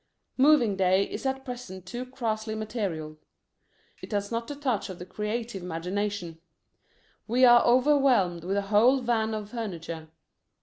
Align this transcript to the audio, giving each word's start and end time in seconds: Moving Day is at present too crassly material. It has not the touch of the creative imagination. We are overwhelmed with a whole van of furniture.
Moving 0.37 0.75
Day 0.77 1.03
is 1.03 1.27
at 1.27 1.45
present 1.45 1.85
too 1.85 2.07
crassly 2.07 2.55
material. 2.55 3.19
It 4.01 4.11
has 4.13 4.31
not 4.31 4.47
the 4.47 4.55
touch 4.55 4.89
of 4.89 4.97
the 4.97 5.05
creative 5.05 5.61
imagination. 5.61 6.39
We 7.27 7.45
are 7.45 7.63
overwhelmed 7.63 8.43
with 8.43 8.57
a 8.57 8.63
whole 8.73 9.01
van 9.01 9.35
of 9.35 9.51
furniture. 9.51 10.09